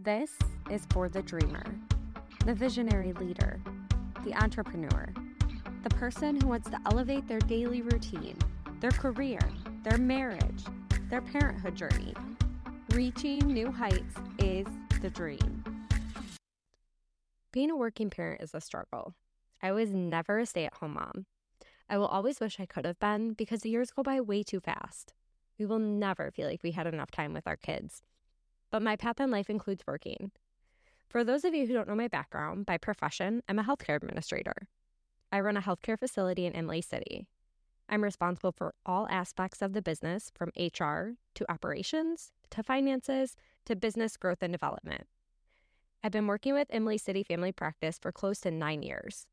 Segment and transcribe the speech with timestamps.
[0.00, 0.30] This
[0.70, 1.64] is for the dreamer,
[2.46, 3.60] the visionary leader,
[4.24, 5.12] the entrepreneur,
[5.82, 8.38] the person who wants to elevate their daily routine,
[8.78, 9.40] their career,
[9.82, 10.64] their marriage,
[11.10, 12.14] their parenthood journey.
[12.90, 14.68] Reaching new heights is
[15.02, 15.64] the dream.
[17.50, 19.14] Being a working parent is a struggle.
[19.60, 21.26] I was never a stay at home mom.
[21.90, 24.60] I will always wish I could have been because the years go by way too
[24.60, 25.12] fast.
[25.58, 28.04] We will never feel like we had enough time with our kids.
[28.70, 30.30] But my path in life includes working.
[31.08, 34.68] For those of you who don't know my background, by profession, I'm a healthcare administrator.
[35.32, 37.26] I run a healthcare facility in Imlay City.
[37.88, 43.76] I'm responsible for all aspects of the business from HR to operations to finances to
[43.76, 45.06] business growth and development.
[46.02, 49.26] I've been working with Imlay City Family Practice for close to nine years.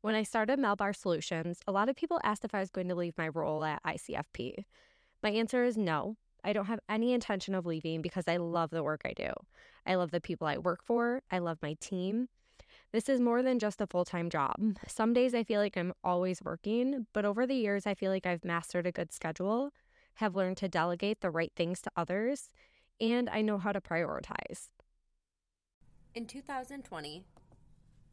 [0.00, 2.94] When I started MelBarr Solutions, a lot of people asked if I was going to
[2.94, 4.64] leave my role at ICFP.
[5.22, 6.16] My answer is no.
[6.44, 9.30] I don't have any intention of leaving because I love the work I do.
[9.86, 11.22] I love the people I work for.
[11.30, 12.28] I love my team.
[12.92, 14.56] This is more than just a full time job.
[14.86, 18.26] Some days I feel like I'm always working, but over the years, I feel like
[18.26, 19.70] I've mastered a good schedule,
[20.16, 22.50] have learned to delegate the right things to others,
[23.00, 24.68] and I know how to prioritize.
[26.14, 27.24] In 2020,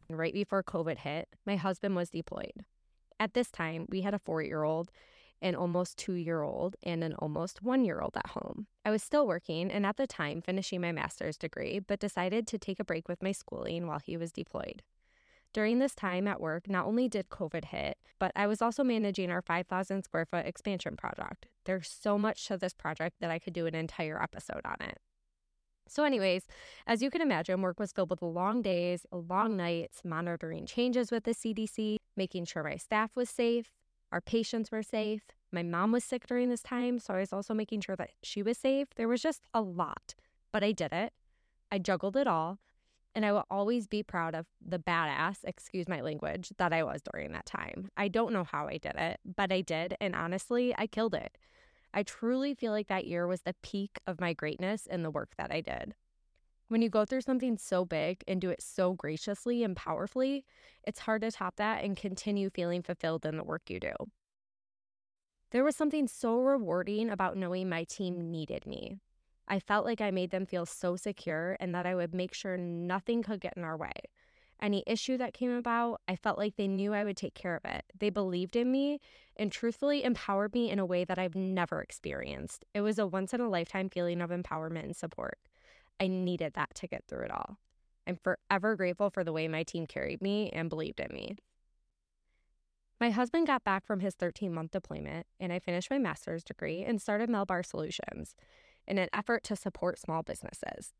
[0.09, 2.65] right before COVID hit, my husband was deployed.
[3.19, 4.89] At this time, we had a four year old
[5.41, 8.67] an almost two year old, and an almost one year old at home.
[8.85, 12.57] I was still working and at the time finishing my master's degree, but decided to
[12.57, 14.83] take a break with my schooling while he was deployed.
[15.53, 19.29] During this time at work, not only did COVID hit, but I was also managing
[19.29, 21.47] our 5,000 square foot expansion project.
[21.65, 24.99] There's so much to this project that I could do an entire episode on it.
[25.89, 26.47] So, anyways,
[26.87, 31.25] as you can imagine, work was filled with long days, long nights, monitoring changes with
[31.25, 33.71] the CDC, making sure my staff was safe,
[34.11, 34.97] our patients were mm-hmm.
[34.97, 35.23] safe.
[35.51, 38.41] My mom was sick during this time, so I was also making sure that she
[38.41, 38.87] was safe.
[38.95, 40.15] There was just a lot,
[40.51, 41.13] but I did it.
[41.71, 42.59] I juggled it all.
[43.13, 47.01] And I will always be proud of the badass, excuse my language, that I was
[47.01, 47.89] during that time.
[47.97, 49.97] I don't know how I did it, but I did.
[49.99, 51.37] And honestly, I killed it.
[51.93, 55.31] I truly feel like that year was the peak of my greatness in the work
[55.37, 55.93] that I did.
[56.71, 60.45] When you go through something so big and do it so graciously and powerfully,
[60.87, 63.91] it's hard to top that and continue feeling fulfilled in the work you do.
[65.51, 69.01] There was something so rewarding about knowing my team needed me.
[69.49, 72.55] I felt like I made them feel so secure and that I would make sure
[72.55, 73.91] nothing could get in our way.
[74.61, 77.65] Any issue that came about, I felt like they knew I would take care of
[77.65, 77.83] it.
[77.99, 79.01] They believed in me
[79.35, 82.63] and truthfully empowered me in a way that I've never experienced.
[82.73, 85.37] It was a once in a lifetime feeling of empowerment and support.
[86.01, 87.57] I needed that to get through it all.
[88.07, 91.35] I'm forever grateful for the way my team carried me and believed in me.
[92.99, 96.83] My husband got back from his 13 month deployment, and I finished my master's degree
[96.83, 98.35] and started MelBarr Solutions
[98.87, 100.93] in an effort to support small businesses.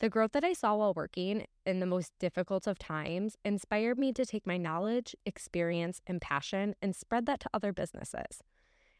[0.00, 4.12] The growth that I saw while working in the most difficult of times inspired me
[4.12, 8.42] to take my knowledge, experience, and passion and spread that to other businesses.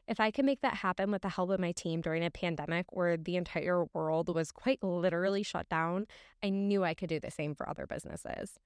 [0.08, 2.86] If I could make that happen with the help of my team during a pandemic
[2.90, 6.06] where the entire world was quite literally shut down,
[6.42, 8.58] I knew I could do the same for other businesses.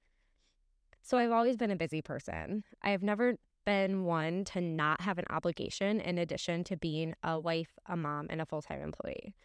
[1.01, 2.63] So I've always been a busy person.
[2.81, 7.37] I have never been one to not have an obligation in addition to being a
[7.37, 9.35] wife, a mom, and a full time employee.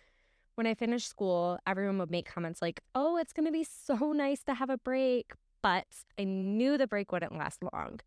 [0.55, 4.13] When I finished school, everyone would make comments like, oh, it's going to be so
[4.13, 5.33] nice to have a break.
[5.63, 5.87] But
[6.17, 7.99] I knew the break wouldn't last long.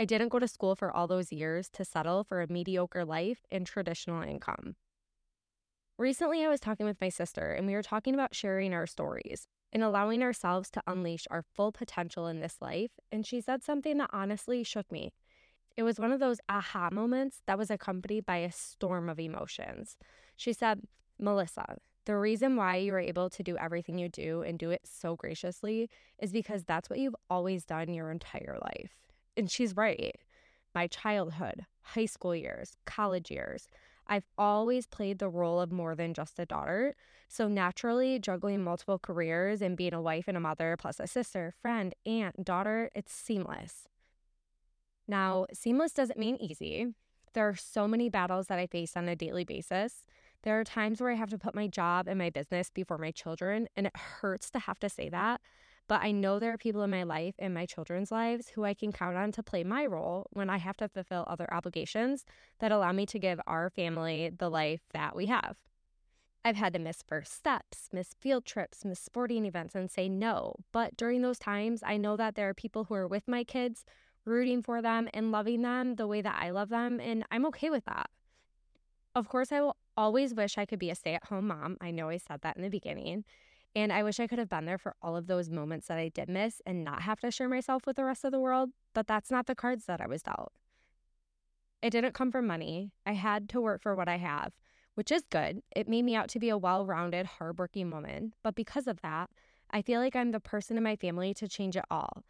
[0.00, 3.44] I didn't go to school for all those years to settle for a mediocre life
[3.50, 4.76] and traditional income.
[5.98, 9.48] Recently, I was talking with my sister, and we were talking about sharing our stories
[9.72, 12.92] and allowing ourselves to unleash our full potential in this life.
[13.10, 15.12] And she said something that honestly shook me.
[15.76, 19.96] It was one of those aha moments that was accompanied by a storm of emotions.
[20.36, 20.82] She said,
[21.18, 24.82] Melissa, the reason why you are able to do everything you do and do it
[24.84, 29.07] so graciously is because that's what you've always done your entire life.
[29.38, 30.16] And she's right.
[30.74, 33.68] My childhood, high school years, college years,
[34.08, 36.96] I've always played the role of more than just a daughter.
[37.28, 41.54] So naturally, juggling multiple careers and being a wife and a mother, plus a sister,
[41.62, 43.86] friend, aunt, daughter, it's seamless.
[45.06, 46.94] Now, seamless doesn't mean easy.
[47.34, 50.04] There are so many battles that I face on a daily basis.
[50.42, 53.10] There are times where I have to put my job and my business before my
[53.10, 55.40] children, and it hurts to have to say that.
[55.88, 58.74] But I know there are people in my life and my children's lives who I
[58.74, 62.26] can count on to play my role when I have to fulfill other obligations
[62.58, 65.56] that allow me to give our family the life that we have.
[66.44, 70.56] I've had to miss first steps, miss field trips, miss sporting events, and say no.
[70.72, 73.84] But during those times, I know that there are people who are with my kids,
[74.24, 77.70] rooting for them and loving them the way that I love them, and I'm okay
[77.70, 78.10] with that.
[79.14, 81.76] Of course, I will always wish I could be a stay at home mom.
[81.80, 83.24] I know I said that in the beginning.
[83.78, 86.08] And I wish I could have been there for all of those moments that I
[86.08, 89.06] did miss and not have to share myself with the rest of the world, but
[89.06, 90.50] that's not the cards that I was dealt.
[91.80, 92.90] It didn't come from money.
[93.06, 94.50] I had to work for what I have,
[94.96, 95.62] which is good.
[95.76, 98.32] It made me out to be a well rounded, hardworking woman.
[98.42, 99.30] But because of that,
[99.70, 102.24] I feel like I'm the person in my family to change it all.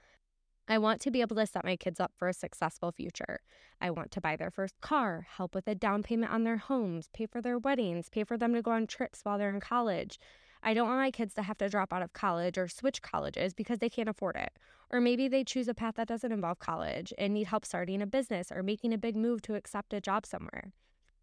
[0.69, 3.41] I want to be able to set my kids up for a successful future.
[3.81, 7.09] I want to buy their first car, help with a down payment on their homes,
[7.15, 10.19] pay for their weddings, pay for them to go on trips while they're in college.
[10.63, 13.55] I don't want my kids to have to drop out of college or switch colleges
[13.55, 14.53] because they can't afford it.
[14.91, 18.07] Or maybe they choose a path that doesn't involve college and need help starting a
[18.07, 20.73] business or making a big move to accept a job somewhere.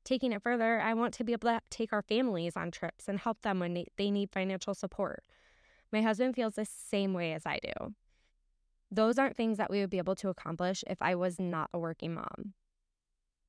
[0.03, 3.19] Taking it further, I want to be able to take our families on trips and
[3.19, 5.23] help them when they need financial support.
[5.91, 7.93] My husband feels the same way as I do.
[8.91, 11.79] Those aren't things that we would be able to accomplish if I was not a
[11.79, 12.53] working mom.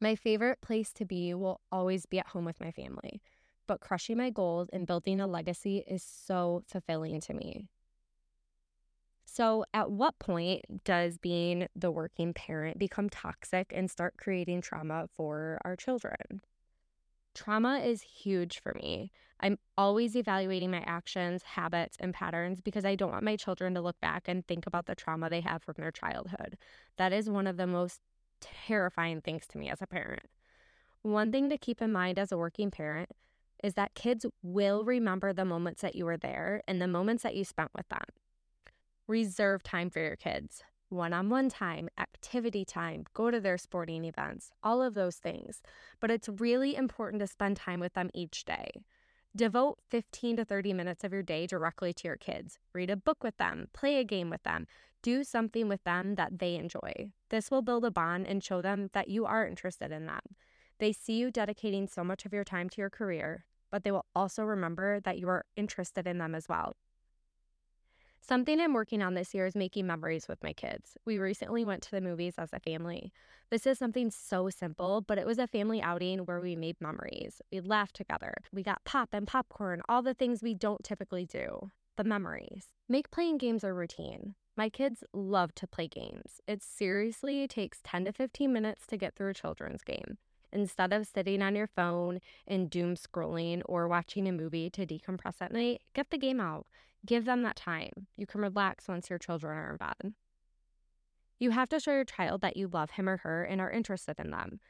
[0.00, 3.20] My favorite place to be will always be at home with my family,
[3.66, 7.68] but crushing my goals and building a legacy is so fulfilling to me.
[9.24, 15.08] So, at what point does being the working parent become toxic and start creating trauma
[15.14, 16.40] for our children?
[17.34, 19.10] Trauma is huge for me.
[19.40, 23.82] I'm always evaluating my actions, habits, and patterns because I don't want my children to
[23.82, 26.56] look back and think about the trauma they have from their childhood.
[26.96, 28.00] That is one of the most
[28.40, 30.30] terrifying things to me as a parent.
[31.02, 33.10] One thing to keep in mind as a working parent
[33.62, 37.36] is that kids will remember the moments that you were there and the moments that
[37.36, 38.04] you spent with them.
[39.06, 44.04] Reserve time for your kids one on one time, activity time, go to their sporting
[44.04, 45.62] events, all of those things.
[46.00, 48.70] But it's really important to spend time with them each day.
[49.34, 52.58] Devote 15 to 30 minutes of your day directly to your kids.
[52.72, 54.66] Read a book with them, play a game with them,
[55.02, 57.10] do something with them that they enjoy.
[57.28, 60.20] This will build a bond and show them that you are interested in them.
[60.78, 64.06] They see you dedicating so much of your time to your career, but they will
[64.14, 66.74] also remember that you are interested in them as well.
[68.20, 70.96] Something I'm working on this year is making memories with my kids.
[71.04, 73.12] We recently went to the movies as a family.
[73.50, 77.40] This is something so simple, but it was a family outing where we made memories.
[77.52, 78.34] We laughed together.
[78.52, 81.70] We got pop and popcorn, all the things we don't typically do.
[81.96, 82.66] The memories.
[82.88, 84.34] Make playing games a routine.
[84.56, 86.40] My kids love to play games.
[86.48, 90.18] It seriously takes 10 to 15 minutes to get through a children's game.
[90.52, 95.36] Instead of sitting on your phone and doom scrolling or watching a movie to decompress
[95.40, 96.66] at night, get the game out.
[97.04, 98.06] Give them that time.
[98.16, 100.14] You can relax once your children are in bed.
[101.38, 104.18] You have to show your child that you love him or her and are interested
[104.18, 104.60] in them.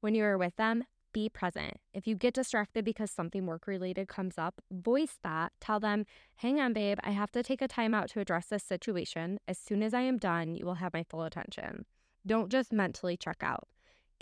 [0.00, 0.84] When you are with them,
[1.14, 1.78] be present.
[1.94, 5.52] If you get distracted because something work related comes up, voice that.
[5.60, 6.04] Tell them,
[6.36, 9.38] hang on, babe, I have to take a time out to address this situation.
[9.48, 11.86] As soon as I am done, you will have my full attention.
[12.26, 13.68] Don't just mentally check out.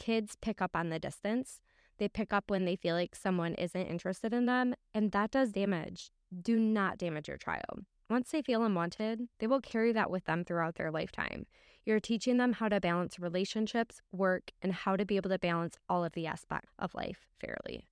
[0.02, 1.60] Kids pick up on the distance.
[1.98, 5.52] They pick up when they feel like someone isn't interested in them, and that does
[5.52, 6.10] damage
[6.42, 7.84] do not damage your child.
[8.10, 11.46] Once they feel unwanted, they will carry that with them throughout their lifetime.
[11.84, 15.78] You're teaching them how to balance relationships, work, and how to be able to balance
[15.88, 17.86] all of the aspects of life fairly.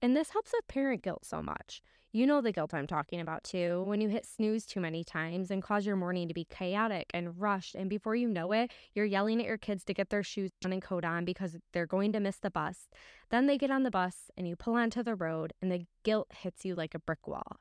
[0.00, 1.82] And this helps with parent guilt so much.
[2.10, 5.50] You know the guilt I'm talking about too, when you hit snooze too many times
[5.50, 9.04] and cause your morning to be chaotic and rushed, and before you know it, you're
[9.04, 12.12] yelling at your kids to get their shoes on and coat on because they're going
[12.12, 12.88] to miss the bus.
[13.30, 16.28] Then they get on the bus and you pull onto the road, and the guilt
[16.30, 17.58] hits you like a brick wall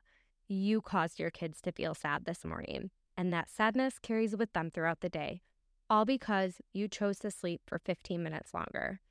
[0.48, 4.72] you caused your kids to feel sad this morning, and that sadness carries with them
[4.72, 5.42] throughout the day,
[5.90, 9.02] all because you chose to sleep for 15 minutes longer.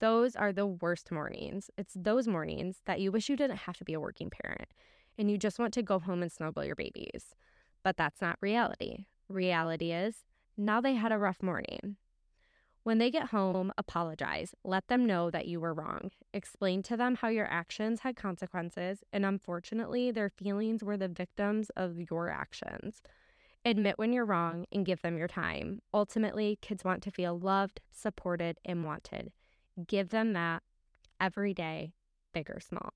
[0.00, 1.70] Those are the worst mornings.
[1.78, 4.68] It's those mornings that you wish you didn't have to be a working parent
[5.18, 7.34] and you just want to go home and snuggle your babies.
[7.82, 9.06] But that's not reality.
[9.28, 10.24] Reality is
[10.56, 11.96] now they had a rough morning.
[12.82, 14.54] When they get home, apologize.
[14.62, 16.12] Let them know that you were wrong.
[16.32, 21.68] Explain to them how your actions had consequences, and unfortunately, their feelings were the victims
[21.76, 23.02] of your actions.
[23.64, 25.80] Admit when you're wrong and give them your time.
[25.92, 29.32] Ultimately, kids want to feel loved, supported, and wanted.
[29.84, 30.62] Give them that
[31.20, 31.92] every day,
[32.32, 32.94] big or small.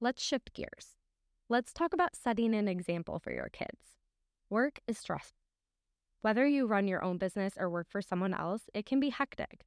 [0.00, 0.96] Let's shift gears.
[1.48, 3.98] Let's talk about setting an example for your kids.
[4.48, 5.40] Work is stressful
[6.22, 9.64] whether you run your own business or work for someone else, it can be hectic.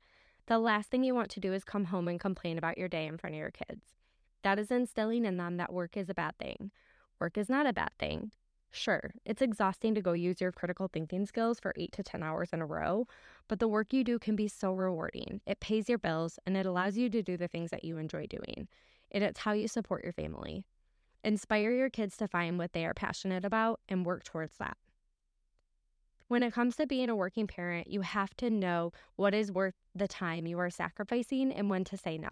[0.47, 3.07] The last thing you want to do is come home and complain about your day
[3.07, 3.85] in front of your kids.
[4.43, 6.71] That is instilling in them that work is a bad thing.
[7.19, 8.31] Work is not a bad thing.
[8.75, 12.49] Sure, it's exhausting to go use your critical thinking skills for eight to 10 hours
[12.51, 13.05] in a row,
[13.47, 15.41] but the work you do can be so rewarding.
[15.45, 18.25] It pays your bills and it allows you to do the things that you enjoy
[18.25, 18.67] doing.
[19.11, 20.65] And it's how you support your family.
[21.23, 24.75] Inspire your kids to find what they are passionate about and work towards that.
[26.27, 29.75] When it comes to being a working parent, you have to know what is worth
[29.93, 32.29] the time you are sacrificing and when to say no.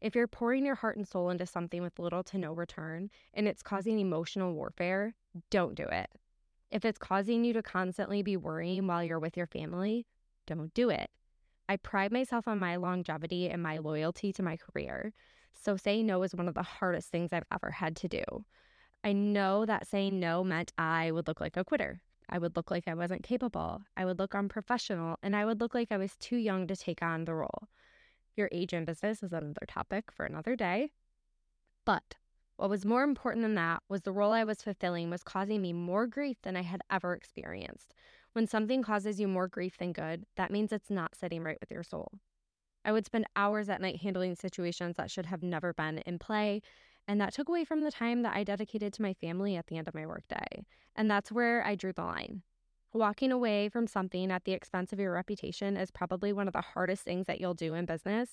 [0.00, 3.48] If you're pouring your heart and soul into something with little to no return and
[3.48, 5.14] it's causing emotional warfare,
[5.50, 6.08] don't do it.
[6.70, 10.06] If it's causing you to constantly be worrying while you're with your family,
[10.46, 11.10] don't do it.
[11.68, 15.12] I pride myself on my longevity and my loyalty to my career.
[15.52, 18.24] So saying no is one of the hardest things I've ever had to do.
[19.02, 22.00] I know that saying no meant I would look like a quitter.
[22.28, 23.82] I would look like I wasn't capable.
[23.96, 27.02] I would look unprofessional, and I would look like I was too young to take
[27.02, 27.68] on the role.
[28.38, 30.92] Your age in business is another topic for another day.
[31.84, 32.14] But
[32.56, 35.72] what was more important than that was the role I was fulfilling was causing me
[35.72, 37.94] more grief than I had ever experienced.
[38.34, 41.72] When something causes you more grief than good, that means it's not sitting right with
[41.72, 42.12] your soul.
[42.84, 46.62] I would spend hours at night handling situations that should have never been in play,
[47.08, 49.78] and that took away from the time that I dedicated to my family at the
[49.78, 50.64] end of my workday.
[50.94, 52.42] And that's where I drew the line.
[52.98, 56.60] Walking away from something at the expense of your reputation is probably one of the
[56.60, 58.28] hardest things that you'll do in business.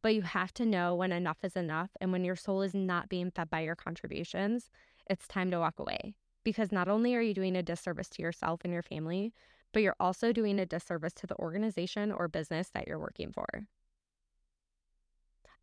[0.00, 3.08] But you have to know when enough is enough and when your soul is not
[3.08, 4.70] being fed by your contributions,
[5.10, 6.14] it's time to walk away.
[6.44, 9.32] Because not only are you doing a disservice to yourself and your family,
[9.72, 13.66] but you're also doing a disservice to the organization or business that you're working for.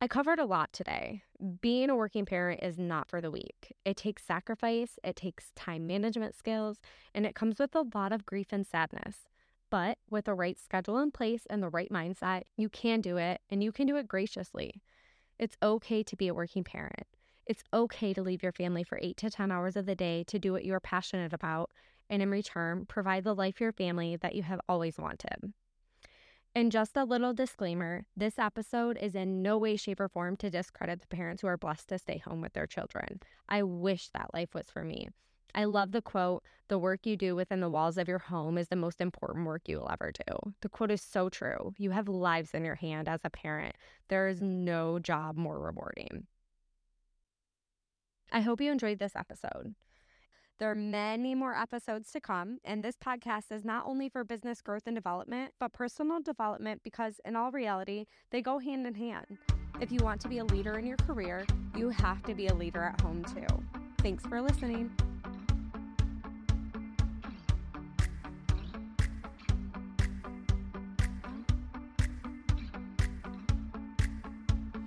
[0.03, 1.23] I covered a lot today.
[1.61, 3.73] Being a working parent is not for the weak.
[3.85, 6.81] It takes sacrifice, it takes time management skills,
[7.15, 9.29] and it comes with a lot of grief and sadness.
[9.69, 13.39] But with the right schedule in place and the right mindset, you can do it
[13.49, 14.81] and you can do it graciously.
[15.39, 17.07] It's okay to be a working parent.
[17.45, 20.37] It's okay to leave your family for eight to 10 hours of the day to
[20.37, 21.69] do what you are passionate about,
[22.09, 25.53] and in return, provide the life for your family that you have always wanted.
[26.55, 30.51] And just a little disclaimer this episode is in no way, shape, or form to
[30.51, 33.21] discredit the parents who are blessed to stay home with their children.
[33.49, 35.09] I wish that life was for me.
[35.55, 38.67] I love the quote, the work you do within the walls of your home is
[38.67, 40.53] the most important work you will ever do.
[40.61, 41.73] The quote is so true.
[41.77, 43.75] You have lives in your hand as a parent.
[44.07, 46.27] There is no job more rewarding.
[48.31, 49.75] I hope you enjoyed this episode.
[50.59, 54.61] There are many more episodes to come, and this podcast is not only for business
[54.61, 59.39] growth and development, but personal development because, in all reality, they go hand in hand.
[59.81, 61.45] If you want to be a leader in your career,
[61.75, 63.47] you have to be a leader at home too.
[63.99, 64.91] Thanks for listening.